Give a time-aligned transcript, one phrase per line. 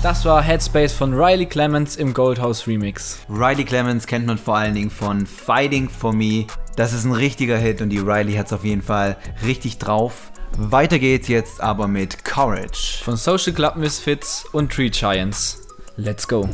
[0.00, 3.18] Das war Headspace von Riley Clemens im Goldhouse Remix.
[3.28, 6.46] Riley Clemens kennt man vor allen Dingen von Fighting for Me.
[6.76, 10.30] Das ist ein richtiger Hit und die Riley hat es auf jeden Fall richtig drauf.
[10.56, 13.02] Weiter geht's jetzt aber mit Courage.
[13.02, 15.66] Von Social Club Misfits und Tree Giants.
[15.96, 16.48] Let's go.